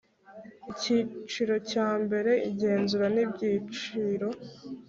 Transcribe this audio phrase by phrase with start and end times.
[0.71, 4.27] Icyiciro cya mbere Igenzura n ibyiciro